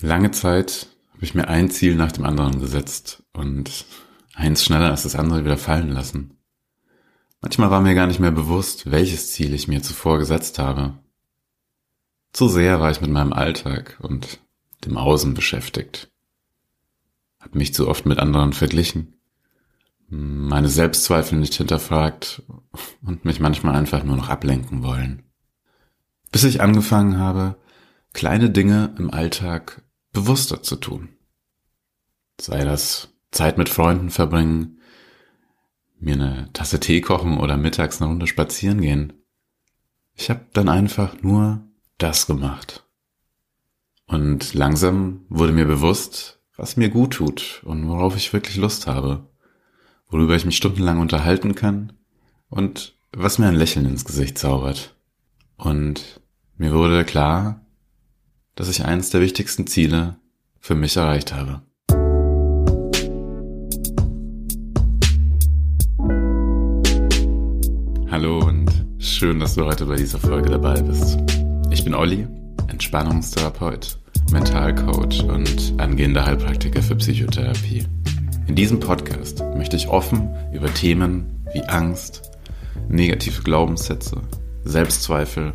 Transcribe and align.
Lange 0.00 0.30
Zeit 0.30 0.88
habe 1.12 1.24
ich 1.24 1.34
mir 1.34 1.48
ein 1.48 1.70
Ziel 1.70 1.96
nach 1.96 2.12
dem 2.12 2.24
anderen 2.24 2.60
gesetzt 2.60 3.24
und 3.32 3.86
eins 4.34 4.64
schneller 4.64 4.90
als 4.90 5.02
das 5.02 5.16
andere 5.16 5.44
wieder 5.44 5.58
fallen 5.58 5.90
lassen. 5.90 6.38
Manchmal 7.40 7.70
war 7.70 7.80
mir 7.80 7.94
gar 7.94 8.06
nicht 8.06 8.20
mehr 8.20 8.30
bewusst, 8.30 8.90
welches 8.90 9.32
Ziel 9.32 9.54
ich 9.54 9.68
mir 9.68 9.82
zuvor 9.82 10.18
gesetzt 10.18 10.58
habe. 10.58 10.98
Zu 12.32 12.48
sehr 12.48 12.80
war 12.80 12.90
ich 12.90 13.00
mit 13.00 13.10
meinem 13.10 13.32
Alltag 13.32 13.98
und 14.00 14.38
dem 14.84 14.96
Außen 14.96 15.34
beschäftigt. 15.34 16.10
Hab 17.40 17.54
mich 17.54 17.74
zu 17.74 17.88
oft 17.88 18.06
mit 18.06 18.18
anderen 18.18 18.52
verglichen, 18.52 19.14
meine 20.08 20.68
Selbstzweifel 20.68 21.38
nicht 21.38 21.54
hinterfragt 21.54 22.42
und 23.02 23.24
mich 23.24 23.40
manchmal 23.40 23.74
einfach 23.74 24.04
nur 24.04 24.16
noch 24.16 24.28
ablenken 24.28 24.82
wollen. 24.82 25.24
Bis 26.30 26.44
ich 26.44 26.60
angefangen 26.60 27.18
habe, 27.18 27.56
kleine 28.12 28.50
Dinge 28.50 28.94
im 28.98 29.10
Alltag 29.10 29.82
bewusster 30.12 30.62
zu 30.62 30.76
tun. 30.76 31.10
Sei 32.40 32.64
das 32.64 33.08
Zeit 33.30 33.58
mit 33.58 33.68
Freunden 33.68 34.10
verbringen, 34.10 34.80
mir 36.00 36.14
eine 36.14 36.52
Tasse 36.52 36.80
Tee 36.80 37.00
kochen 37.00 37.38
oder 37.38 37.56
mittags 37.56 38.00
eine 38.00 38.10
Runde 38.10 38.26
spazieren 38.26 38.80
gehen. 38.80 39.12
Ich 40.14 40.30
habe 40.30 40.46
dann 40.52 40.68
einfach 40.68 41.22
nur 41.22 41.62
das 41.98 42.26
gemacht. 42.26 42.84
Und 44.06 44.54
langsam 44.54 45.26
wurde 45.28 45.52
mir 45.52 45.66
bewusst, 45.66 46.40
was 46.56 46.76
mir 46.76 46.88
gut 46.88 47.14
tut 47.14 47.62
und 47.64 47.86
worauf 47.88 48.16
ich 48.16 48.32
wirklich 48.32 48.56
Lust 48.56 48.86
habe, 48.86 49.28
worüber 50.08 50.34
ich 50.34 50.46
mich 50.46 50.56
stundenlang 50.56 50.98
unterhalten 50.98 51.54
kann 51.54 51.92
und 52.48 52.96
was 53.12 53.38
mir 53.38 53.48
ein 53.48 53.54
Lächeln 53.54 53.86
ins 53.86 54.04
Gesicht 54.04 54.38
zaubert. 54.38 54.96
Und 55.56 56.20
mir 56.56 56.72
wurde 56.72 57.04
klar, 57.04 57.60
dass 58.58 58.68
ich 58.68 58.84
eines 58.84 59.10
der 59.10 59.20
wichtigsten 59.20 59.68
Ziele 59.68 60.16
für 60.58 60.74
mich 60.74 60.96
erreicht 60.96 61.32
habe. 61.32 61.62
Hallo 68.10 68.40
und 68.40 68.68
schön, 68.98 69.38
dass 69.38 69.54
du 69.54 69.64
heute 69.64 69.86
bei 69.86 69.94
dieser 69.94 70.18
Folge 70.18 70.50
dabei 70.50 70.80
bist. 70.82 71.18
Ich 71.70 71.84
bin 71.84 71.94
Olli, 71.94 72.26
Entspannungstherapeut, 72.66 73.96
Mentalcoach 74.32 75.22
und 75.22 75.74
angehender 75.76 76.26
Heilpraktiker 76.26 76.82
für 76.82 76.96
Psychotherapie. 76.96 77.86
In 78.48 78.56
diesem 78.56 78.80
Podcast 78.80 79.40
möchte 79.56 79.76
ich 79.76 79.86
offen 79.86 80.34
über 80.52 80.74
Themen 80.74 81.44
wie 81.52 81.62
Angst, 81.62 82.22
negative 82.88 83.40
Glaubenssätze, 83.40 84.20
Selbstzweifel 84.64 85.52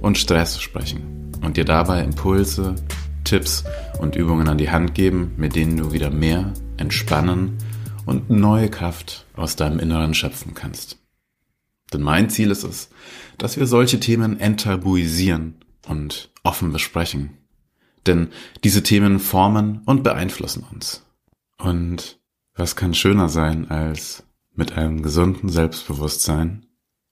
und 0.00 0.16
Stress 0.16 0.60
sprechen 0.60 1.25
und 1.46 1.56
dir 1.56 1.64
dabei 1.64 2.02
Impulse, 2.02 2.74
Tipps 3.22 3.64
und 4.00 4.16
Übungen 4.16 4.48
an 4.48 4.58
die 4.58 4.70
Hand 4.70 4.94
geben, 4.94 5.32
mit 5.36 5.54
denen 5.54 5.76
du 5.76 5.92
wieder 5.92 6.10
mehr 6.10 6.52
entspannen 6.76 7.56
und 8.04 8.30
neue 8.30 8.68
Kraft 8.68 9.26
aus 9.36 9.54
deinem 9.54 9.78
Inneren 9.78 10.12
schöpfen 10.12 10.54
kannst. 10.54 10.98
Denn 11.92 12.02
mein 12.02 12.30
Ziel 12.30 12.50
ist 12.50 12.64
es, 12.64 12.90
dass 13.38 13.56
wir 13.56 13.68
solche 13.68 14.00
Themen 14.00 14.40
enttabuisieren 14.40 15.54
und 15.86 16.32
offen 16.42 16.72
besprechen. 16.72 17.38
Denn 18.06 18.28
diese 18.64 18.82
Themen 18.82 19.20
formen 19.20 19.82
und 19.86 20.02
beeinflussen 20.02 20.66
uns. 20.72 21.06
Und 21.58 22.18
was 22.54 22.74
kann 22.74 22.92
schöner 22.92 23.28
sein, 23.28 23.70
als 23.70 24.24
mit 24.52 24.72
einem 24.76 25.00
gesunden 25.00 25.48
Selbstbewusstsein 25.48 26.66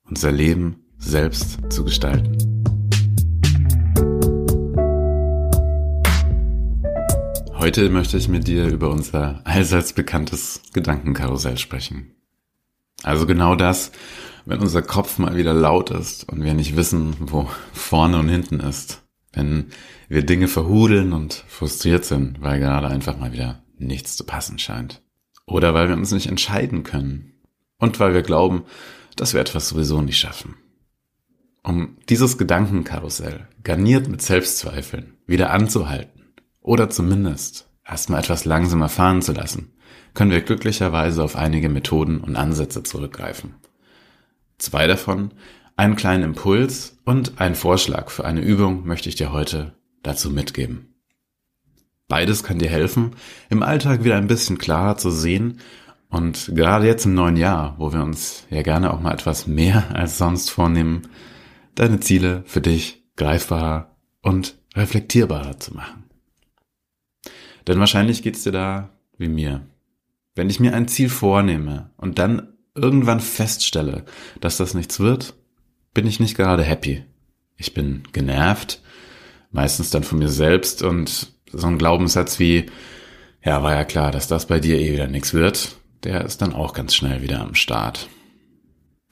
unser 0.09 0.33
Leben 0.33 0.85
selbst 0.99 1.61
zu 1.71 1.85
gestalten? 1.85 2.54
Heute 7.65 7.89
möchte 7.89 8.19
ich 8.19 8.29
mit 8.29 8.47
dir 8.47 8.67
über 8.67 8.91
unser 8.91 9.41
allseits 9.45 9.95
bekanntes 9.95 10.61
Gedankenkarussell 10.75 11.57
sprechen. 11.57 12.15
Also 13.03 13.27
genau 13.27 13.57
das, 13.57 13.91
wenn 14.45 14.61
unser 14.61 14.83
Kopf 14.83 15.17
mal 15.17 15.35
wieder 15.37 15.55
laut 15.55 15.91
ist 15.91 16.29
und 16.29 16.45
wir 16.45 16.53
nicht 16.53 16.77
wissen, 16.77 17.17
wo 17.21 17.49
vorne 17.73 18.19
und 18.19 18.29
hinten 18.29 18.61
ist. 18.61 19.01
Wenn 19.33 19.71
wir 20.11 20.27
Dinge 20.27 20.47
verhudeln 20.47 21.15
und 21.15 21.43
frustriert 21.49 22.05
sind, 22.05 22.43
weil 22.43 22.61
gerade 22.61 22.89
einfach 22.89 23.17
mal 23.17 23.33
wieder 23.33 23.63
nichts 23.79 24.15
zu 24.15 24.25
passen 24.25 24.59
scheint. 24.59 25.01
Oder 25.47 25.73
weil 25.73 25.89
wir 25.89 25.97
uns 25.97 26.13
nicht 26.13 26.27
entscheiden 26.27 26.83
können. 26.83 27.33
Und 27.79 27.99
weil 27.99 28.13
wir 28.13 28.21
glauben, 28.21 28.65
dass 29.17 29.33
wir 29.33 29.41
etwas 29.41 29.71
sowieso 29.71 30.03
nicht 30.03 30.19
schaffen. 30.19 30.57
Um 31.63 31.97
dieses 32.11 32.37
Gedankenkarussell, 32.37 33.49
garniert 33.63 34.07
mit 34.07 34.21
Selbstzweifeln, 34.21 35.15
wieder 35.27 35.51
anzuhalten 35.51 36.14
oder 36.65 36.91
zumindest 36.91 37.69
erstmal 37.87 38.21
etwas 38.21 38.45
langsamer 38.45 38.89
fahren 38.89 39.23
zu 39.23 39.33
lassen, 39.33 39.73
können 40.15 40.33
wir 40.33 40.41
glücklicherweise 40.41 41.23
auf 41.23 41.37
einige 41.37 41.69
Methoden 41.69 42.19
und 42.19 42.35
Ansätze 42.35 42.83
zurückgreifen. 42.83 43.55
Zwei 44.59 44.87
davon, 44.87 45.33
einen 45.77 45.95
kleinen 45.95 46.25
Impuls 46.25 46.99
und 47.05 47.41
einen 47.41 47.55
Vorschlag 47.55 48.11
für 48.11 48.25
eine 48.25 48.41
Übung 48.41 48.87
möchte 48.87 49.09
ich 49.09 49.15
dir 49.15 49.33
heute 49.33 49.75
dazu 50.03 50.31
mitgeben. 50.31 50.95
Beides 52.09 52.43
kann 52.43 52.59
dir 52.59 52.71
helfen, 52.71 53.13
im 53.51 53.63
Alltag 53.63 54.05
wieder 54.05 54.17
ein 54.17 54.27
bisschen 54.27 54.59
klarer 54.59 54.97
zu 54.97 55.11
sehen 55.11 55.61
und 56.09 56.53
gerade 56.55 56.87
jetzt 56.87 57.07
im 57.07 57.15
neuen 57.15 57.37
Jahr, 57.37 57.75
wo 57.79 57.93
wir 57.93 58.03
uns 58.03 58.45
ja 58.49 58.63
gerne 58.63 58.93
auch 58.93 59.01
mal 59.01 59.13
etwas 59.13 59.47
mehr 59.47 59.85
als 59.95 60.17
sonst 60.17 60.51
vornehmen, 60.51 61.09
deine 61.75 62.01
Ziele 62.01 62.43
für 62.47 62.61
dich 62.61 63.05
greifbarer 63.17 63.97
und 64.23 64.57
reflektierbarer 64.77 65.59
zu 65.59 65.75
machen. 65.75 66.04
Denn 67.67 67.79
wahrscheinlich 67.79 68.23
geht's 68.23 68.43
dir 68.43 68.53
da 68.53 68.91
wie 69.19 69.29
mir. 69.29 69.67
Wenn 70.35 70.51
ich 70.51 70.61
mir 70.61 70.75
ein 70.75 70.89
Ziel 70.89 71.09
vornehme 71.09 71.91
und 71.97 72.19
dann 72.19 72.55
irgendwann 72.75 73.21
feststelle, 73.21 74.05
dass 74.41 74.57
das 74.57 74.75
nichts 74.75 75.01
wird, 75.01 75.35
bin 75.95 76.07
ich 76.07 76.21
nicht 76.21 76.37
gerade 76.37 76.65
happy. 76.65 77.05
Ich 77.57 77.73
bin 77.73 78.03
genervt, 78.13 78.83
meistens 79.53 79.91
dann 79.91 80.03
von 80.03 80.19
mir 80.19 80.29
selbst 80.29 80.83
und 80.83 81.33
so 81.53 81.67
ein 81.69 81.79
Glaubenssatz 81.79 82.41
wie, 82.41 82.67
ja, 83.45 83.63
war 83.63 83.75
ja 83.75 83.85
klar, 83.85 84.11
dass 84.11 84.27
das 84.27 84.47
bei 84.47 84.59
dir 84.59 84.79
eh 84.79 84.93
wieder 84.93 85.07
nichts 85.07 85.33
wird, 85.35 85.77
der 86.03 86.25
ist 86.25 86.43
dann 86.43 86.53
auch 86.53 86.75
ganz 86.75 86.95
schnell 86.95 87.23
wieder 87.23 87.41
am 87.41 87.55
Start. 87.55 88.09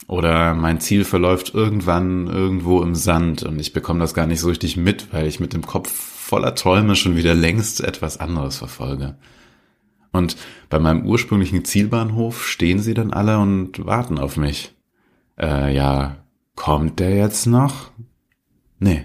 Oder 0.08 0.54
mein 0.54 0.80
Ziel 0.80 1.04
verläuft 1.04 1.54
irgendwann 1.54 2.26
irgendwo 2.26 2.82
im 2.82 2.96
Sand 2.96 3.44
und 3.44 3.60
ich 3.60 3.72
bekomme 3.72 4.00
das 4.00 4.14
gar 4.14 4.26
nicht 4.26 4.40
so 4.40 4.48
richtig 4.48 4.76
mit, 4.76 5.12
weil 5.12 5.28
ich 5.28 5.38
mit 5.38 5.52
dem 5.52 5.64
Kopf 5.64 6.11
voller 6.32 6.54
Träume 6.54 6.96
schon 6.96 7.14
wieder 7.14 7.34
längst 7.34 7.82
etwas 7.82 8.16
anderes 8.16 8.56
verfolge. 8.56 9.18
Und 10.12 10.38
bei 10.70 10.78
meinem 10.78 11.04
ursprünglichen 11.04 11.66
Zielbahnhof 11.66 12.48
stehen 12.48 12.78
sie 12.78 12.94
dann 12.94 13.12
alle 13.12 13.38
und 13.38 13.84
warten 13.84 14.16
auf 14.16 14.38
mich. 14.38 14.74
Äh, 15.38 15.74
ja, 15.76 16.24
kommt 16.56 17.00
der 17.00 17.14
jetzt 17.14 17.44
noch? 17.44 17.90
Nee, 18.78 19.04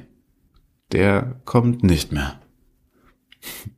der 0.93 1.41
kommt 1.43 1.83
nicht 1.83 2.13
mehr. 2.13 2.39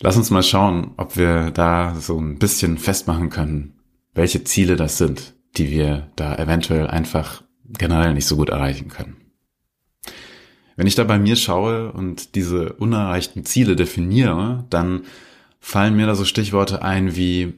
Lass 0.00 0.16
uns 0.16 0.30
mal 0.30 0.44
schauen, 0.44 0.92
ob 0.96 1.16
wir 1.16 1.50
da 1.50 1.96
so 1.96 2.20
ein 2.20 2.38
bisschen 2.38 2.78
festmachen 2.78 3.30
können, 3.30 3.80
welche 4.14 4.44
Ziele 4.44 4.76
das 4.76 4.96
sind, 4.96 5.34
die 5.56 5.72
wir 5.72 6.12
da 6.14 6.36
eventuell 6.36 6.86
einfach 6.86 7.42
generell 7.64 8.14
nicht 8.14 8.26
so 8.26 8.36
gut 8.36 8.50
erreichen 8.50 8.86
können. 8.86 9.23
Wenn 10.76 10.86
ich 10.86 10.94
da 10.94 11.04
bei 11.04 11.18
mir 11.18 11.36
schaue 11.36 11.92
und 11.92 12.34
diese 12.34 12.72
unerreichten 12.74 13.44
Ziele 13.44 13.76
definiere, 13.76 14.64
dann 14.70 15.02
fallen 15.60 15.96
mir 15.96 16.06
da 16.06 16.14
so 16.14 16.24
Stichworte 16.24 16.82
ein 16.82 17.16
wie 17.16 17.54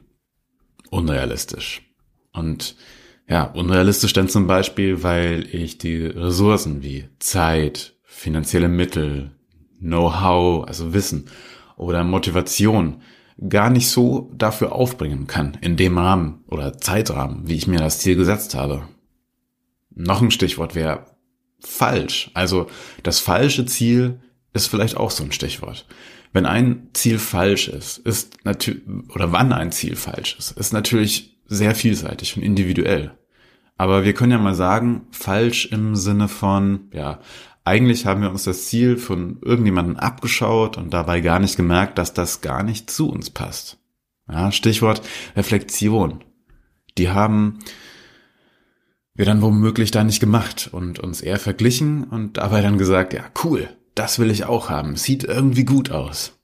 unrealistisch. 0.90 1.82
Und 2.32 2.76
ja, 3.28 3.44
unrealistisch 3.44 4.12
denn 4.12 4.28
zum 4.28 4.46
Beispiel, 4.46 5.02
weil 5.02 5.46
ich 5.50 5.78
die 5.78 6.06
Ressourcen 6.06 6.82
wie 6.82 7.08
Zeit, 7.18 7.94
finanzielle 8.04 8.68
Mittel, 8.68 9.32
Know-how, 9.80 10.66
also 10.66 10.94
Wissen 10.94 11.26
oder 11.76 12.04
Motivation 12.04 13.02
gar 13.48 13.68
nicht 13.70 13.88
so 13.88 14.30
dafür 14.34 14.72
aufbringen 14.72 15.26
kann, 15.26 15.58
in 15.60 15.76
dem 15.76 15.98
Rahmen 15.98 16.44
oder 16.46 16.78
Zeitrahmen, 16.78 17.48
wie 17.48 17.56
ich 17.56 17.66
mir 17.66 17.78
das 17.78 17.98
Ziel 17.98 18.16
gesetzt 18.16 18.54
habe. 18.54 18.88
Noch 19.94 20.22
ein 20.22 20.30
Stichwort 20.30 20.74
wäre 20.74 21.15
falsch. 21.60 22.30
Also 22.34 22.68
das 23.02 23.18
falsche 23.18 23.66
Ziel 23.66 24.20
ist 24.52 24.66
vielleicht 24.68 24.96
auch 24.96 25.10
so 25.10 25.24
ein 25.24 25.32
Stichwort. 25.32 25.86
Wenn 26.32 26.46
ein 26.46 26.88
Ziel 26.92 27.18
falsch 27.18 27.68
ist, 27.68 27.98
ist 27.98 28.44
natürlich, 28.44 28.82
oder 29.14 29.32
wann 29.32 29.52
ein 29.52 29.72
Ziel 29.72 29.96
falsch 29.96 30.36
ist, 30.38 30.52
ist 30.52 30.72
natürlich 30.72 31.38
sehr 31.46 31.74
vielseitig 31.74 32.36
und 32.36 32.42
individuell. 32.42 33.16
Aber 33.76 34.04
wir 34.04 34.14
können 34.14 34.32
ja 34.32 34.38
mal 34.38 34.54
sagen, 34.54 35.06
falsch 35.10 35.66
im 35.66 35.96
Sinne 35.96 36.28
von, 36.28 36.90
ja, 36.92 37.20
eigentlich 37.64 38.06
haben 38.06 38.22
wir 38.22 38.30
uns 38.30 38.44
das 38.44 38.66
Ziel 38.66 38.96
von 38.96 39.38
irgendjemandem 39.42 39.96
abgeschaut 39.96 40.76
und 40.76 40.94
dabei 40.94 41.20
gar 41.20 41.40
nicht 41.40 41.56
gemerkt, 41.56 41.98
dass 41.98 42.14
das 42.14 42.40
gar 42.40 42.62
nicht 42.62 42.90
zu 42.90 43.10
uns 43.10 43.30
passt. 43.30 43.78
Ja, 44.30 44.52
Stichwort 44.52 45.02
Reflexion. 45.36 46.24
Die 46.96 47.10
haben 47.10 47.58
wir 49.16 49.24
dann 49.24 49.42
womöglich 49.42 49.90
da 49.90 50.04
nicht 50.04 50.20
gemacht 50.20 50.68
und 50.70 50.98
uns 50.98 51.22
eher 51.22 51.38
verglichen 51.38 52.04
und 52.04 52.36
dabei 52.36 52.60
dann 52.60 52.78
gesagt, 52.78 53.14
ja, 53.14 53.24
cool, 53.44 53.68
das 53.94 54.18
will 54.18 54.30
ich 54.30 54.44
auch 54.44 54.68
haben. 54.68 54.96
Sieht 54.96 55.24
irgendwie 55.24 55.64
gut 55.64 55.90
aus. 55.90 56.34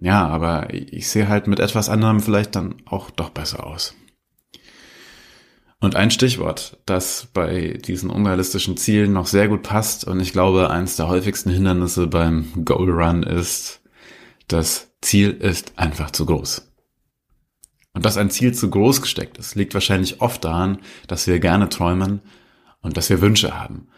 Ja, 0.00 0.26
aber 0.26 0.72
ich 0.72 1.08
sehe 1.08 1.28
halt 1.28 1.46
mit 1.46 1.60
etwas 1.60 1.88
anderem 1.88 2.20
vielleicht 2.20 2.56
dann 2.56 2.76
auch 2.86 3.10
doch 3.10 3.30
besser 3.30 3.66
aus. 3.66 3.94
Und 5.80 5.96
ein 5.96 6.12
Stichwort, 6.12 6.78
das 6.86 7.28
bei 7.32 7.80
diesen 7.84 8.08
unrealistischen 8.08 8.76
Zielen 8.76 9.12
noch 9.12 9.26
sehr 9.26 9.48
gut 9.48 9.64
passt 9.64 10.04
und 10.04 10.20
ich 10.20 10.32
glaube, 10.32 10.70
eines 10.70 10.94
der 10.94 11.08
häufigsten 11.08 11.50
Hindernisse 11.50 12.06
beim 12.06 12.64
Goal 12.64 12.88
Run 12.88 13.24
ist, 13.24 13.80
das 14.46 14.92
Ziel 15.00 15.32
ist 15.32 15.72
einfach 15.76 16.12
zu 16.12 16.24
groß. 16.24 16.71
Und 17.94 18.04
dass 18.04 18.16
ein 18.16 18.30
Ziel 18.30 18.54
zu 18.54 18.70
groß 18.70 19.02
gesteckt 19.02 19.38
ist, 19.38 19.54
liegt 19.54 19.74
wahrscheinlich 19.74 20.20
oft 20.20 20.44
daran, 20.44 20.78
dass 21.08 21.26
wir 21.26 21.38
gerne 21.40 21.68
träumen 21.68 22.20
und 22.80 22.96
dass 22.96 23.10
wir 23.10 23.20
Wünsche 23.20 23.58
haben. 23.58 23.88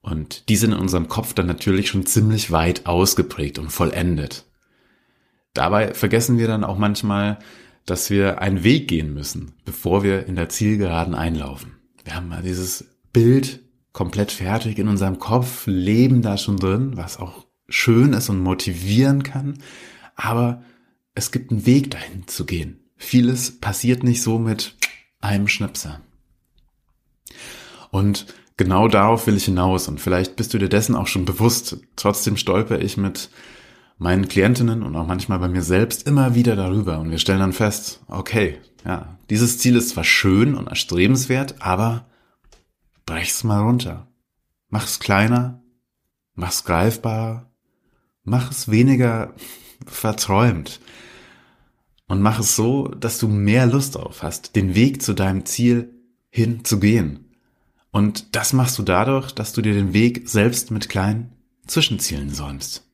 Und 0.00 0.48
die 0.48 0.56
sind 0.56 0.72
in 0.72 0.78
unserem 0.78 1.08
Kopf 1.08 1.34
dann 1.34 1.46
natürlich 1.46 1.88
schon 1.88 2.04
ziemlich 2.04 2.50
weit 2.50 2.86
ausgeprägt 2.86 3.58
und 3.58 3.70
vollendet. 3.70 4.44
Dabei 5.54 5.94
vergessen 5.94 6.36
wir 6.36 6.48
dann 6.48 6.64
auch 6.64 6.76
manchmal, 6.76 7.38
dass 7.86 8.10
wir 8.10 8.40
einen 8.40 8.64
Weg 8.64 8.88
gehen 8.88 9.14
müssen, 9.14 9.54
bevor 9.64 10.02
wir 10.02 10.26
in 10.26 10.36
der 10.36 10.48
Zielgeraden 10.48 11.14
einlaufen. 11.14 11.76
Wir 12.02 12.16
haben 12.16 12.28
mal 12.28 12.42
dieses 12.42 12.84
Bild 13.12 13.60
komplett 13.92 14.32
fertig 14.32 14.78
in 14.78 14.88
unserem 14.88 15.18
Kopf, 15.18 15.66
leben 15.66 16.20
da 16.20 16.36
schon 16.36 16.56
drin, 16.56 16.96
was 16.96 17.18
auch 17.18 17.46
schön 17.68 18.12
ist 18.12 18.28
und 18.28 18.40
motivieren 18.40 19.22
kann. 19.22 19.58
Aber 20.16 20.62
es 21.14 21.30
gibt 21.30 21.50
einen 21.50 21.64
Weg 21.64 21.92
dahin 21.92 22.26
zu 22.26 22.44
gehen. 22.44 22.83
Vieles 22.96 23.60
passiert 23.60 24.02
nicht 24.02 24.22
so 24.22 24.38
mit 24.38 24.76
einem 25.20 25.48
Schnipser. 25.48 26.00
Und 27.90 28.26
genau 28.56 28.88
darauf 28.88 29.26
will 29.26 29.36
ich 29.36 29.44
hinaus 29.44 29.88
und 29.88 30.00
vielleicht 30.00 30.36
bist 30.36 30.54
du 30.54 30.58
dir 30.58 30.68
dessen 30.68 30.94
auch 30.96 31.06
schon 31.06 31.24
bewusst. 31.24 31.78
Trotzdem 31.96 32.36
stolper 32.36 32.80
ich 32.80 32.96
mit 32.96 33.30
meinen 33.98 34.28
Klientinnen 34.28 34.82
und 34.82 34.96
auch 34.96 35.06
manchmal 35.06 35.38
bei 35.38 35.48
mir 35.48 35.62
selbst 35.62 36.06
immer 36.06 36.34
wieder 36.34 36.56
darüber 36.56 36.98
und 36.98 37.10
wir 37.10 37.18
stellen 37.18 37.38
dann 37.38 37.52
fest, 37.52 38.00
okay, 38.08 38.58
ja, 38.84 39.18
dieses 39.30 39.58
Ziel 39.58 39.76
ist 39.76 39.90
zwar 39.90 40.04
schön 40.04 40.54
und 40.54 40.66
erstrebenswert, 40.66 41.56
aber 41.60 42.06
brech's 43.06 43.44
mal 43.44 43.60
runter. 43.60 44.08
Mach's 44.68 44.98
kleiner, 44.98 45.62
mach's 46.34 46.64
greifbarer, 46.64 47.50
mach 48.24 48.50
es 48.50 48.70
weniger 48.70 49.34
verträumt 49.86 50.80
und 52.14 52.22
mach 52.22 52.38
es 52.38 52.54
so, 52.54 52.86
dass 52.86 53.18
du 53.18 53.26
mehr 53.26 53.66
Lust 53.66 53.96
drauf 53.96 54.22
hast, 54.22 54.54
den 54.54 54.76
Weg 54.76 55.02
zu 55.02 55.14
deinem 55.14 55.46
Ziel 55.46 55.90
hinzugehen. 56.30 57.24
Und 57.90 58.36
das 58.36 58.52
machst 58.52 58.78
du 58.78 58.84
dadurch, 58.84 59.32
dass 59.32 59.52
du 59.52 59.62
dir 59.62 59.74
den 59.74 59.94
Weg 59.94 60.28
selbst 60.28 60.70
mit 60.70 60.88
kleinen 60.88 61.32
Zwischenzielen 61.66 62.30
säumst. 62.30 62.88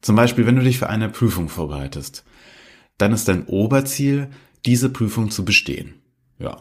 Zum 0.00 0.16
Beispiel, 0.16 0.46
wenn 0.46 0.56
du 0.56 0.62
dich 0.62 0.78
für 0.78 0.88
eine 0.88 1.10
Prüfung 1.10 1.50
vorbereitest, 1.50 2.24
dann 2.96 3.12
ist 3.12 3.28
dein 3.28 3.44
Oberziel, 3.44 4.30
diese 4.64 4.88
Prüfung 4.88 5.30
zu 5.30 5.44
bestehen. 5.44 5.92
Ja. 6.38 6.56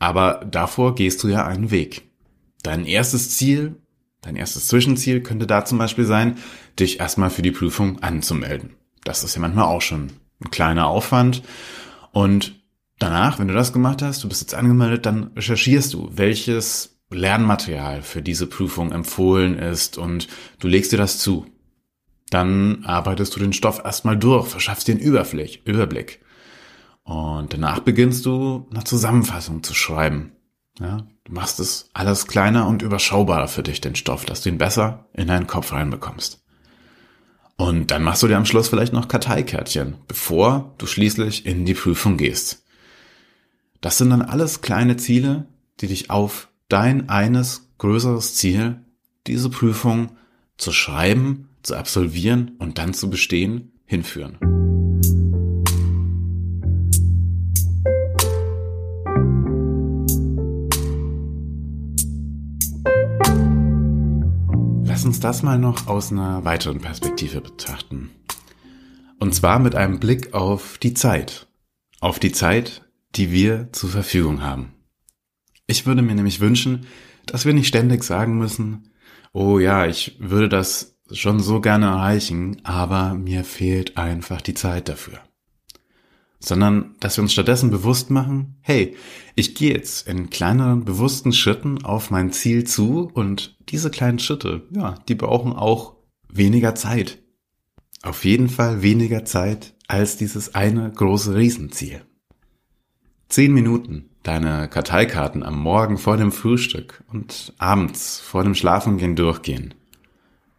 Aber 0.00 0.44
davor 0.44 0.96
gehst 0.96 1.22
du 1.22 1.28
ja 1.28 1.46
einen 1.46 1.70
Weg. 1.70 2.02
Dein 2.64 2.84
erstes 2.84 3.36
Ziel, 3.36 3.76
dein 4.22 4.34
erstes 4.34 4.66
Zwischenziel 4.66 5.22
könnte 5.22 5.46
da 5.46 5.64
zum 5.64 5.78
Beispiel 5.78 6.04
sein, 6.04 6.36
dich 6.80 6.98
erstmal 6.98 7.30
für 7.30 7.42
die 7.42 7.52
Prüfung 7.52 8.02
anzumelden. 8.02 8.70
Das 9.04 9.22
ist 9.22 9.36
ja 9.36 9.40
manchmal 9.40 9.66
auch 9.66 9.82
schon 9.82 10.10
ein 10.40 10.50
kleiner 10.50 10.86
Aufwand. 10.86 11.42
Und 12.12 12.54
danach, 12.98 13.38
wenn 13.38 13.48
du 13.48 13.54
das 13.54 13.72
gemacht 13.72 14.02
hast, 14.02 14.22
du 14.24 14.28
bist 14.28 14.40
jetzt 14.40 14.54
angemeldet, 14.54 15.06
dann 15.06 15.30
recherchierst 15.36 15.94
du, 15.94 16.10
welches 16.12 16.98
Lernmaterial 17.10 18.02
für 18.02 18.22
diese 18.22 18.46
Prüfung 18.46 18.92
empfohlen 18.92 19.58
ist 19.58 19.96
und 19.96 20.28
du 20.58 20.68
legst 20.68 20.92
dir 20.92 20.98
das 20.98 21.18
zu. 21.18 21.46
Dann 22.30 22.84
arbeitest 22.84 23.34
du 23.34 23.40
den 23.40 23.54
Stoff 23.54 23.80
erstmal 23.82 24.18
durch, 24.18 24.48
verschaffst 24.48 24.88
dir 24.88 24.92
einen 24.92 25.00
Überblick, 25.00 25.62
Überblick. 25.64 26.20
Und 27.02 27.54
danach 27.54 27.80
beginnst 27.80 28.26
du 28.26 28.68
eine 28.70 28.84
Zusammenfassung 28.84 29.62
zu 29.62 29.72
schreiben. 29.72 30.32
Ja, 30.78 31.06
du 31.24 31.32
machst 31.32 31.58
es 31.58 31.88
alles 31.94 32.26
kleiner 32.26 32.68
und 32.68 32.82
überschaubarer 32.82 33.48
für 33.48 33.62
dich, 33.62 33.80
den 33.80 33.96
Stoff, 33.96 34.26
dass 34.26 34.42
du 34.42 34.50
ihn 34.50 34.58
besser 34.58 35.06
in 35.14 35.26
deinen 35.26 35.46
Kopf 35.46 35.72
reinbekommst. 35.72 36.44
Und 37.58 37.90
dann 37.90 38.04
machst 38.04 38.22
du 38.22 38.28
dir 38.28 38.36
am 38.36 38.46
Schluss 38.46 38.68
vielleicht 38.68 38.92
noch 38.92 39.08
Karteikärtchen, 39.08 39.96
bevor 40.06 40.74
du 40.78 40.86
schließlich 40.86 41.44
in 41.44 41.66
die 41.66 41.74
Prüfung 41.74 42.16
gehst. 42.16 42.64
Das 43.80 43.98
sind 43.98 44.10
dann 44.10 44.22
alles 44.22 44.60
kleine 44.60 44.96
Ziele, 44.96 45.46
die 45.80 45.88
dich 45.88 46.08
auf 46.08 46.48
dein 46.68 47.08
eines 47.08 47.68
größeres 47.78 48.36
Ziel, 48.36 48.80
diese 49.26 49.50
Prüfung 49.50 50.12
zu 50.56 50.72
schreiben 50.72 51.48
zu 51.62 51.76
absolvieren 51.76 52.52
und 52.58 52.78
dann 52.78 52.94
zu 52.94 53.10
bestehen, 53.10 53.72
hinführen. 53.86 54.38
Das 65.28 65.42
mal 65.42 65.58
noch 65.58 65.88
aus 65.88 66.10
einer 66.10 66.46
weiteren 66.46 66.80
Perspektive 66.80 67.42
betrachten. 67.42 68.08
Und 69.18 69.34
zwar 69.34 69.58
mit 69.58 69.74
einem 69.74 70.00
Blick 70.00 70.32
auf 70.32 70.78
die 70.78 70.94
Zeit. 70.94 71.48
Auf 72.00 72.18
die 72.18 72.32
Zeit, 72.32 72.88
die 73.14 73.30
wir 73.30 73.68
zur 73.72 73.90
Verfügung 73.90 74.42
haben. 74.42 74.72
Ich 75.66 75.84
würde 75.84 76.00
mir 76.00 76.14
nämlich 76.14 76.40
wünschen, 76.40 76.86
dass 77.26 77.44
wir 77.44 77.52
nicht 77.52 77.68
ständig 77.68 78.04
sagen 78.04 78.38
müssen, 78.38 78.94
oh 79.34 79.58
ja, 79.58 79.84
ich 79.84 80.16
würde 80.18 80.48
das 80.48 80.98
schon 81.12 81.40
so 81.40 81.60
gerne 81.60 81.88
erreichen, 81.88 82.62
aber 82.64 83.12
mir 83.12 83.44
fehlt 83.44 83.98
einfach 83.98 84.40
die 84.40 84.54
Zeit 84.54 84.88
dafür. 84.88 85.20
Sondern, 86.40 86.94
dass 87.00 87.16
wir 87.16 87.22
uns 87.22 87.32
stattdessen 87.32 87.70
bewusst 87.70 88.10
machen, 88.10 88.58
hey, 88.60 88.96
ich 89.34 89.54
gehe 89.54 89.74
jetzt 89.74 90.06
in 90.06 90.30
kleineren, 90.30 90.84
bewussten 90.84 91.32
Schritten 91.32 91.84
auf 91.84 92.10
mein 92.10 92.32
Ziel 92.32 92.64
zu 92.64 93.10
und 93.12 93.56
diese 93.68 93.90
kleinen 93.90 94.18
Schritte, 94.18 94.66
ja, 94.70 94.94
die 95.08 95.16
brauchen 95.16 95.52
auch 95.52 95.96
weniger 96.28 96.74
Zeit. 96.74 97.18
Auf 98.02 98.24
jeden 98.24 98.48
Fall 98.48 98.82
weniger 98.82 99.24
Zeit 99.24 99.74
als 99.88 100.16
dieses 100.16 100.54
eine 100.54 100.92
große 100.92 101.34
Riesenziel. 101.34 102.02
Zehn 103.28 103.52
Minuten 103.52 104.10
deine 104.22 104.68
Karteikarten 104.68 105.42
am 105.42 105.58
Morgen 105.60 105.98
vor 105.98 106.16
dem 106.16 106.30
Frühstück 106.30 107.02
und 107.10 107.52
abends 107.58 108.20
vor 108.20 108.44
dem 108.44 108.54
Schlafengehen 108.54 109.16
durchgehen 109.16 109.74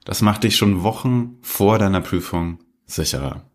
das 0.09 0.23
macht 0.23 0.43
dich 0.43 0.55
schon 0.55 0.81
Wochen 0.81 1.37
vor 1.41 1.77
deiner 1.77 2.01
Prüfung 2.01 2.57
sicherer. 2.87 3.48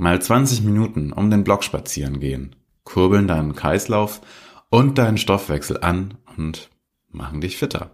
Mal 0.00 0.22
20 0.22 0.62
Minuten 0.62 1.12
um 1.12 1.30
den 1.30 1.44
Block 1.44 1.62
spazieren 1.62 2.20
gehen, 2.20 2.56
kurbeln 2.84 3.28
deinen 3.28 3.54
Kreislauf 3.54 4.22
und 4.70 4.96
deinen 4.96 5.18
Stoffwechsel 5.18 5.82
an 5.82 6.14
und 6.38 6.70
machen 7.10 7.42
dich 7.42 7.58
fitter. 7.58 7.90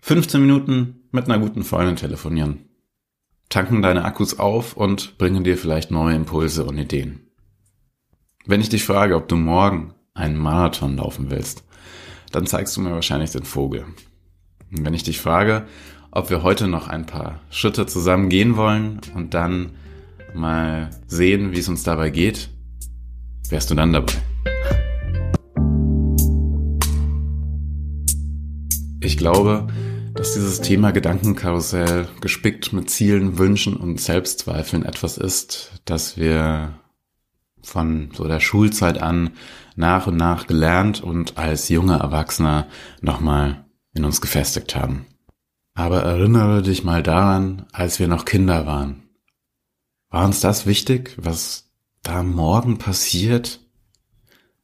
15 0.00 0.40
Minuten 0.40 1.02
mit 1.10 1.26
einer 1.26 1.38
guten 1.40 1.62
Freundin 1.62 1.96
telefonieren. 1.96 2.70
Tanken 3.50 3.82
deine 3.82 4.06
Akkus 4.06 4.38
auf 4.38 4.74
und 4.74 5.18
bringen 5.18 5.44
dir 5.44 5.58
vielleicht 5.58 5.90
neue 5.90 6.16
Impulse 6.16 6.64
und 6.64 6.78
Ideen. 6.78 7.20
Wenn 8.46 8.62
ich 8.62 8.70
dich 8.70 8.82
frage, 8.82 9.16
ob 9.16 9.28
du 9.28 9.36
morgen 9.36 9.92
einen 10.14 10.38
Marathon 10.38 10.96
laufen 10.96 11.30
willst, 11.30 11.64
dann 12.30 12.46
zeigst 12.46 12.74
du 12.78 12.80
mir 12.80 12.92
wahrscheinlich 12.92 13.32
den 13.32 13.44
Vogel. 13.44 13.84
Wenn 14.70 14.94
ich 14.94 15.02
dich 15.02 15.20
frage, 15.20 15.66
ob 16.10 16.30
wir 16.30 16.42
heute 16.42 16.66
noch 16.66 16.88
ein 16.88 17.04
paar 17.04 17.40
Schritte 17.50 17.84
zusammen 17.84 18.30
gehen 18.30 18.56
wollen 18.56 19.02
und 19.14 19.34
dann 19.34 19.72
mal 20.34 20.90
sehen, 21.06 21.52
wie 21.52 21.58
es 21.58 21.68
uns 21.68 21.82
dabei 21.82 22.10
geht, 22.10 22.48
wärst 23.48 23.70
du 23.70 23.74
dann 23.74 23.92
dabei. 23.92 24.14
Ich 29.00 29.16
glaube, 29.16 29.66
dass 30.14 30.34
dieses 30.34 30.60
Thema 30.60 30.92
Gedankenkarussell 30.92 32.08
gespickt 32.20 32.72
mit 32.72 32.90
Zielen, 32.90 33.38
Wünschen 33.38 33.76
und 33.76 34.00
Selbstzweifeln 34.00 34.84
etwas 34.84 35.18
ist, 35.18 35.80
das 35.84 36.16
wir 36.16 36.74
von 37.62 38.10
so 38.14 38.26
der 38.28 38.40
Schulzeit 38.40 39.00
an 39.00 39.30
nach 39.76 40.06
und 40.06 40.16
nach 40.16 40.46
gelernt 40.46 41.02
und 41.02 41.38
als 41.38 41.68
junger 41.68 41.98
Erwachsener 41.98 42.66
nochmal 43.00 43.64
in 43.94 44.04
uns 44.04 44.20
gefestigt 44.20 44.76
haben. 44.76 45.06
Aber 45.74 46.02
erinnere 46.02 46.62
dich 46.62 46.84
mal 46.84 47.02
daran, 47.02 47.66
als 47.72 47.98
wir 47.98 48.08
noch 48.08 48.24
Kinder 48.24 48.66
waren. 48.66 49.01
War 50.12 50.26
uns 50.26 50.40
das 50.40 50.66
wichtig, 50.66 51.14
was 51.16 51.70
da 52.02 52.22
morgen 52.22 52.76
passiert? 52.76 53.60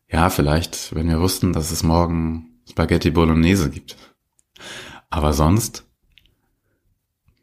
Ja, 0.07 0.29
vielleicht, 0.29 0.95
wenn 0.95 1.09
wir 1.09 1.21
wussten, 1.21 1.55
dass 1.55 1.71
es 1.71 1.83
morgen 1.83 2.61
Spaghetti 2.69 3.11
Bolognese 3.11 3.71
gibt. 3.71 3.97
Aber 5.09 5.33
sonst? 5.33 5.87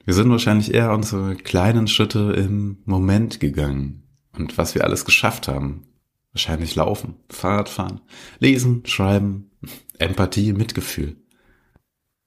Wir 0.03 0.13
sind 0.13 0.29
wahrscheinlich 0.29 0.71
eher 0.71 0.93
unsere 0.93 1.35
kleinen 1.35 1.87
Schritte 1.87 2.35
im 2.37 2.77
Moment 2.85 3.39
gegangen 3.39 4.03
und 4.33 4.55
was 4.59 4.75
wir 4.75 4.83
alles 4.83 5.03
geschafft 5.03 5.47
haben. 5.47 5.87
Wahrscheinlich 6.31 6.75
laufen, 6.75 7.15
Fahrrad 7.29 7.69
fahren, 7.69 8.01
lesen, 8.37 8.83
schreiben, 8.85 9.49
Empathie, 9.97 10.53
Mitgefühl. 10.53 11.15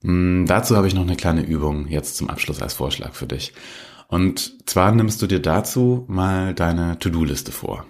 Hm, 0.02 0.44
dazu 0.48 0.76
habe 0.76 0.88
ich 0.88 0.94
noch 0.94 1.02
eine 1.02 1.14
kleine 1.14 1.42
Übung 1.42 1.86
jetzt 1.86 2.16
zum 2.16 2.30
Abschluss 2.30 2.60
als 2.60 2.74
Vorschlag 2.74 3.14
für 3.14 3.28
dich. 3.28 3.52
Und 4.08 4.68
zwar 4.68 4.90
nimmst 4.92 5.22
du 5.22 5.26
dir 5.26 5.40
dazu 5.40 6.04
mal 6.08 6.54
deine 6.54 6.98
To-Do-Liste 6.98 7.52
vor. 7.52 7.86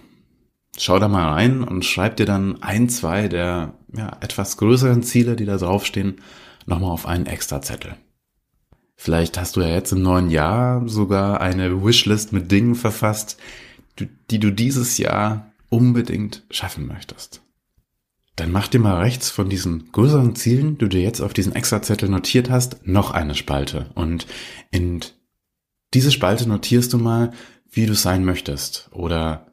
Schau 0.76 0.98
da 0.98 1.08
mal 1.08 1.32
rein 1.32 1.62
und 1.62 1.84
schreib 1.84 2.16
dir 2.16 2.26
dann 2.26 2.62
ein, 2.62 2.88
zwei 2.88 3.28
der 3.28 3.74
ja, 3.96 4.16
etwas 4.20 4.56
größeren 4.56 5.02
Ziele, 5.02 5.36
die 5.36 5.46
da 5.46 5.56
draufstehen, 5.56 6.20
nochmal 6.66 6.90
auf 6.90 7.06
einen 7.06 7.26
extra 7.26 7.62
Zettel. 7.62 7.96
Vielleicht 8.96 9.38
hast 9.38 9.56
du 9.56 9.60
ja 9.60 9.68
jetzt 9.68 9.92
im 9.92 10.02
neuen 10.02 10.28
Jahr 10.28 10.88
sogar 10.88 11.40
eine 11.40 11.84
Wishlist 11.84 12.32
mit 12.32 12.50
Dingen 12.50 12.74
verfasst, 12.74 13.38
die 14.30 14.40
du 14.40 14.50
dieses 14.50 14.98
Jahr 14.98 15.52
unbedingt 15.68 16.42
schaffen 16.50 16.86
möchtest. 16.86 17.42
Dann 18.34 18.52
mach 18.52 18.68
dir 18.68 18.80
mal 18.80 18.98
rechts 18.98 19.30
von 19.30 19.48
diesen 19.48 19.90
größeren 19.92 20.34
Zielen, 20.34 20.74
die 20.74 20.78
du 20.78 20.88
dir 20.88 21.00
jetzt 21.00 21.20
auf 21.20 21.32
diesen 21.32 21.54
Extrazettel 21.54 22.08
notiert 22.08 22.50
hast, 22.50 22.86
noch 22.86 23.12
eine 23.12 23.34
Spalte. 23.34 23.90
Und 23.94 24.26
in 24.70 25.00
diese 25.94 26.10
Spalte 26.10 26.48
notierst 26.48 26.92
du 26.92 26.98
mal, 26.98 27.32
wie 27.70 27.86
du 27.86 27.94
sein 27.94 28.24
möchtest 28.24 28.88
oder 28.92 29.46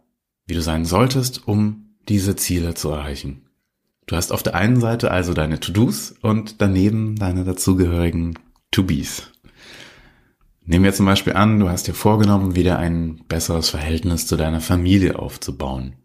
wie 0.46 0.54
du 0.54 0.62
sein 0.62 0.86
solltest, 0.86 1.48
um 1.48 1.96
diese 2.08 2.36
Ziele 2.36 2.74
zu 2.74 2.90
erreichen. 2.90 3.50
Du 4.06 4.16
hast 4.16 4.32
auf 4.32 4.44
der 4.44 4.56
einen 4.56 4.80
Seite 4.80 5.12
also 5.12 5.34
deine 5.34 5.60
To-Dos 5.60 6.16
und 6.22 6.62
daneben 6.62 7.16
deine 7.16 7.44
dazugehörigen 7.44 8.38
To-Bes. 8.72 9.32
Nehmen 10.64 10.86
wir 10.86 10.94
zum 10.94 11.06
Beispiel 11.06 11.34
an, 11.34 11.60
du 11.60 11.70
hast 11.70 11.88
dir 11.88 11.94
vorgenommen, 11.94 12.56
wieder 12.56 12.78
ein 12.78 13.24
besseres 13.28 13.70
Verhältnis 13.70 14.28
zu 14.28 14.36
deiner 14.36 14.62
Familie 14.62 15.18
aufzubauen. 15.18 15.96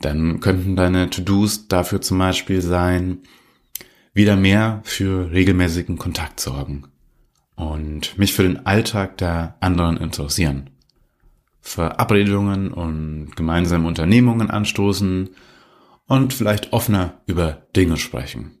Dann 0.00 0.40
könnten 0.40 0.76
deine 0.76 1.10
To-Dos 1.10 1.68
dafür 1.68 2.00
zum 2.00 2.18
Beispiel 2.18 2.60
sein, 2.60 3.20
wieder 4.12 4.36
mehr 4.36 4.80
für 4.84 5.30
regelmäßigen 5.32 5.98
Kontakt 5.98 6.38
sorgen 6.38 6.84
und 7.56 8.18
mich 8.18 8.32
für 8.32 8.42
den 8.42 8.66
Alltag 8.66 9.18
der 9.18 9.56
anderen 9.60 9.96
interessieren. 9.96 10.70
Verabredungen 11.60 12.72
und 12.72 13.36
gemeinsame 13.36 13.88
Unternehmungen 13.88 14.50
anstoßen 14.50 15.30
und 16.06 16.34
vielleicht 16.34 16.72
offener 16.72 17.20
über 17.26 17.62
Dinge 17.74 17.96
sprechen. 17.96 18.58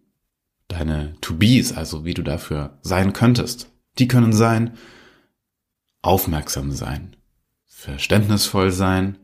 Deine 0.68 1.14
To-Bes, 1.20 1.74
also 1.76 2.04
wie 2.04 2.14
du 2.14 2.22
dafür 2.22 2.78
sein 2.80 3.12
könntest, 3.12 3.70
die 3.98 4.08
können 4.08 4.32
sein, 4.32 4.78
aufmerksam 6.00 6.72
sein, 6.72 7.16
verständnisvoll 7.66 8.70
sein, 8.70 9.18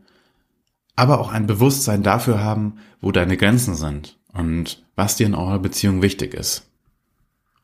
aber 0.96 1.18
auch 1.20 1.32
ein 1.32 1.46
Bewusstsein 1.46 2.02
dafür 2.02 2.44
haben, 2.44 2.78
wo 3.00 3.10
deine 3.12 3.38
Grenzen 3.38 3.74
sind 3.74 4.18
und 4.32 4.84
was 4.96 5.16
dir 5.16 5.26
in 5.26 5.34
eurer 5.34 5.58
Beziehung 5.58 6.02
wichtig 6.02 6.34
ist. 6.34 6.69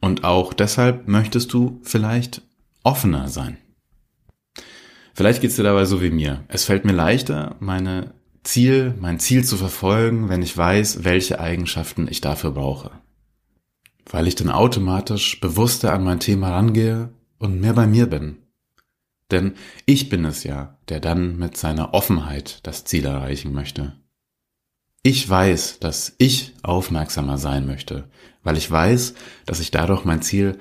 Und 0.07 0.23
auch 0.23 0.53
deshalb 0.53 1.09
möchtest 1.09 1.53
du 1.53 1.81
vielleicht 1.83 2.41
offener 2.85 3.27
sein. 3.27 3.57
Vielleicht 5.15 5.41
geht's 5.41 5.57
dir 5.57 5.65
dabei 5.65 5.85
so 5.85 6.01
wie 6.01 6.11
mir. 6.11 6.45
Es 6.47 6.65
fällt 6.65 6.85
mir 6.85 6.93
leichter, 6.93 7.57
meine 7.59 8.15
Ziel, 8.45 8.95
mein 9.01 9.19
Ziel 9.19 9.45
zu 9.45 9.57
verfolgen, 9.57 10.29
wenn 10.29 10.43
ich 10.43 10.57
weiß, 10.57 11.03
welche 11.03 11.41
Eigenschaften 11.41 12.07
ich 12.09 12.21
dafür 12.21 12.53
brauche. 12.53 12.93
Weil 14.09 14.29
ich 14.29 14.37
dann 14.37 14.49
automatisch 14.49 15.41
bewusster 15.41 15.93
an 15.93 16.05
mein 16.05 16.21
Thema 16.21 16.51
rangehe 16.51 17.09
und 17.39 17.61
mehr 17.61 17.73
bei 17.73 17.89
mir 17.89 18.07
bin. 18.07 18.37
Denn 19.33 19.55
ich 19.87 20.09
bin 20.09 20.25
es 20.25 20.45
ja, 20.45 20.79
der 20.89 21.01
dann 21.01 21.37
mit 21.37 21.57
seiner 21.57 21.95
Offenheit 21.95 22.61
das 22.63 22.85
Ziel 22.85 23.07
erreichen 23.07 23.53
möchte. 23.53 23.97
Ich 25.09 25.31
weiß, 25.31 25.79
dass 25.79 26.17
ich 26.19 26.53
aufmerksamer 26.65 27.39
sein 27.39 27.65
möchte, 27.65 28.09
weil 28.43 28.57
ich 28.57 28.69
weiß, 28.69 29.15
dass 29.45 29.61
ich 29.61 29.71
dadurch 29.71 30.05
mein 30.05 30.21
Ziel 30.21 30.59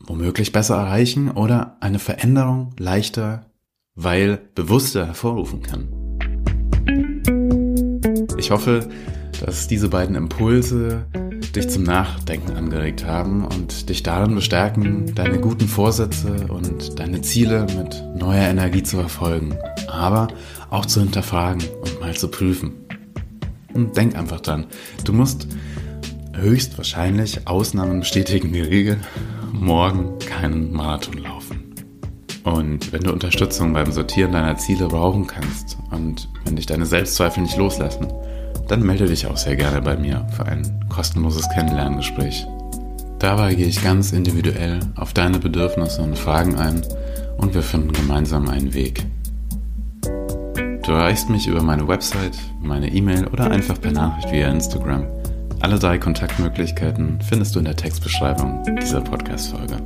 womöglich 0.00 0.50
besser 0.50 0.76
erreichen 0.76 1.30
oder 1.30 1.76
eine 1.80 1.98
Veränderung 1.98 2.74
leichter, 2.78 3.50
weil 3.96 4.40
bewusster 4.54 5.06
hervorrufen 5.06 5.60
kann. 5.60 5.90
Ich 8.38 8.50
hoffe, 8.50 8.88
dass 9.44 9.68
diese 9.68 9.90
beiden 9.90 10.16
Impulse 10.16 11.04
dich 11.54 11.68
zum 11.68 11.82
Nachdenken 11.82 12.52
angeregt 12.52 13.04
haben 13.04 13.44
und 13.44 13.90
dich 13.90 14.02
darin 14.02 14.34
bestärken, 14.34 15.14
deine 15.14 15.38
guten 15.38 15.68
Vorsätze 15.68 16.46
und 16.48 16.98
deine 16.98 17.20
Ziele 17.20 17.66
mit 17.76 18.02
neuer 18.16 18.48
Energie 18.48 18.82
zu 18.82 18.96
verfolgen, 18.96 19.58
aber 19.86 20.28
auch 20.70 20.86
zu 20.86 21.00
hinterfragen 21.00 21.62
und 21.82 22.00
mal 22.00 22.16
zu 22.16 22.28
prüfen. 22.28 22.83
Und 23.74 23.96
denk 23.96 24.16
einfach 24.16 24.40
dran, 24.40 24.66
du 25.04 25.12
musst 25.12 25.48
höchstwahrscheinlich 26.34 27.46
Ausnahmen 27.46 28.00
bestätigen 28.00 28.52
die 28.52 28.60
Regel, 28.60 28.98
morgen 29.52 30.18
keinen 30.18 30.72
Marathon 30.72 31.18
laufen. 31.18 31.74
Und 32.44 32.92
wenn 32.92 33.02
du 33.02 33.12
Unterstützung 33.12 33.72
beim 33.72 33.90
Sortieren 33.90 34.32
deiner 34.32 34.56
Ziele 34.56 34.88
brauchen 34.88 35.26
kannst 35.26 35.78
und 35.90 36.28
wenn 36.44 36.56
dich 36.56 36.66
deine 36.66 36.86
Selbstzweifel 36.86 37.42
nicht 37.42 37.56
loslassen, 37.56 38.06
dann 38.68 38.82
melde 38.82 39.06
dich 39.06 39.26
auch 39.26 39.36
sehr 39.36 39.56
gerne 39.56 39.80
bei 39.80 39.96
mir 39.96 40.26
für 40.36 40.46
ein 40.46 40.84
kostenloses 40.88 41.48
Kennenlerngespräch. 41.50 42.46
Dabei 43.18 43.54
gehe 43.54 43.66
ich 43.66 43.82
ganz 43.82 44.12
individuell 44.12 44.80
auf 44.96 45.14
deine 45.14 45.38
Bedürfnisse 45.38 46.02
und 46.02 46.18
Fragen 46.18 46.56
ein 46.56 46.82
und 47.38 47.54
wir 47.54 47.62
finden 47.62 47.92
gemeinsam 47.92 48.48
einen 48.48 48.74
Weg. 48.74 49.06
Du 50.84 50.92
erreichst 50.92 51.30
mich 51.30 51.46
über 51.46 51.62
meine 51.62 51.88
Website, 51.88 52.36
meine 52.60 52.92
E-Mail 52.92 53.26
oder 53.28 53.50
einfach 53.50 53.80
per 53.80 53.90
Nachricht 53.90 54.30
via 54.30 54.50
Instagram. 54.50 55.06
Alle 55.60 55.78
drei 55.78 55.96
Kontaktmöglichkeiten 55.96 57.20
findest 57.26 57.54
du 57.54 57.60
in 57.60 57.64
der 57.64 57.74
Textbeschreibung 57.74 58.62
dieser 58.82 59.00
Podcast-Folge. 59.00 59.78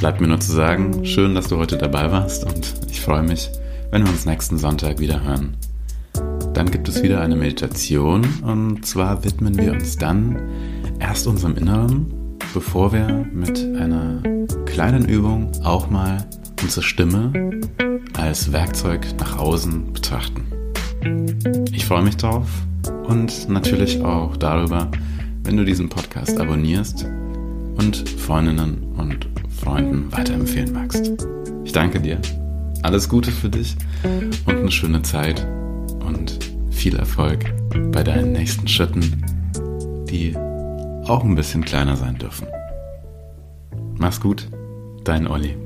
Bleibt 0.00 0.20
mir 0.20 0.26
nur 0.26 0.40
zu 0.40 0.50
sagen, 0.50 1.04
schön, 1.04 1.36
dass 1.36 1.46
du 1.46 1.58
heute 1.58 1.78
dabei 1.78 2.10
warst 2.10 2.44
und 2.44 2.74
ich 2.90 3.00
freue 3.00 3.22
mich, 3.22 3.48
wenn 3.92 4.02
wir 4.02 4.10
uns 4.10 4.26
nächsten 4.26 4.58
Sonntag 4.58 4.98
wieder 4.98 5.22
hören. 5.22 5.56
Dann 6.54 6.72
gibt 6.72 6.88
es 6.88 7.04
wieder 7.04 7.20
eine 7.20 7.36
Meditation 7.36 8.26
und 8.42 8.84
zwar 8.84 9.22
widmen 9.22 9.56
wir 9.56 9.70
uns 9.74 9.96
dann 9.96 10.42
erst 10.98 11.28
unserem 11.28 11.54
Inneren, 11.54 12.36
bevor 12.52 12.92
wir 12.92 13.24
mit 13.32 13.64
einer 13.78 14.24
kleinen 14.64 15.08
Übung 15.08 15.52
auch 15.62 15.88
mal 15.88 16.26
unsere 16.60 16.82
Stimme 16.82 17.32
als 18.26 18.50
Werkzeug 18.50 19.06
nach 19.20 19.38
außen 19.38 19.92
betrachten. 19.92 20.46
Ich 21.72 21.84
freue 21.86 22.02
mich 22.02 22.16
drauf 22.16 22.48
und 23.06 23.48
natürlich 23.48 24.02
auch 24.02 24.36
darüber, 24.36 24.90
wenn 25.44 25.56
du 25.56 25.64
diesen 25.64 25.88
Podcast 25.88 26.36
abonnierst 26.38 27.04
und 27.76 28.08
Freundinnen 28.08 28.82
und 28.96 29.28
Freunden 29.48 30.10
weiterempfehlen 30.10 30.72
magst. 30.72 31.12
Ich 31.64 31.70
danke 31.70 32.00
dir. 32.00 32.18
Alles 32.82 33.08
Gute 33.08 33.30
für 33.30 33.48
dich 33.48 33.76
und 34.44 34.56
eine 34.56 34.72
schöne 34.72 35.02
Zeit 35.02 35.46
und 36.04 36.38
viel 36.70 36.96
Erfolg 36.96 37.44
bei 37.92 38.02
deinen 38.02 38.32
nächsten 38.32 38.66
Schritten, 38.66 39.22
die 40.10 40.36
auch 41.06 41.22
ein 41.22 41.36
bisschen 41.36 41.64
kleiner 41.64 41.96
sein 41.96 42.18
dürfen. 42.18 42.48
Mach's 43.98 44.20
gut, 44.20 44.48
dein 45.04 45.28
Olli. 45.28 45.56